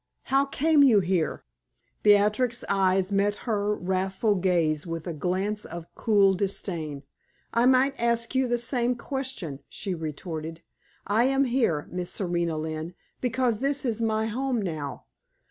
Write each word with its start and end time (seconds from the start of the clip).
How 0.33 0.45
came 0.45 0.81
you 0.81 0.99
here?" 1.01 1.43
Beatrix's 2.01 2.65
eyes 2.67 3.11
met 3.11 3.35
her 3.45 3.75
wrathful 3.75 4.33
gaze 4.33 4.87
with 4.87 5.05
a 5.05 5.13
glance 5.13 5.63
of 5.63 5.93
cool 5.93 6.33
disdain. 6.33 7.03
"I 7.53 7.67
might 7.67 7.99
ask 7.99 8.33
you 8.33 8.47
the 8.47 8.57
same 8.57 8.95
question!" 8.95 9.59
she 9.69 9.93
retorted. 9.93 10.63
"I 11.05 11.25
am 11.25 11.43
here, 11.43 11.87
Miss 11.91 12.09
Serena 12.09 12.57
Lynne, 12.57 12.95
because 13.21 13.59
this 13.59 13.85
is 13.85 14.01
my 14.01 14.25
home 14.25 14.59
now. 14.59 15.03